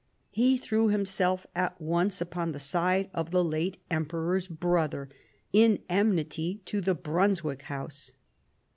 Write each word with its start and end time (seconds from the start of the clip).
He 0.31 0.57
threw 0.57 0.87
himself 0.87 1.45
at 1.53 1.79
once 1.79 2.21
upon 2.21 2.53
the 2.53 2.59
side 2.59 3.11
of 3.13 3.29
the 3.29 3.43
late 3.43 3.77
emperor's 3.91 4.47
brother, 4.47 5.09
in 5.53 5.83
enmity 5.89 6.59
to 6.65 6.81
the 6.81 6.95
Brunswick 6.95 7.61
house. 7.61 8.11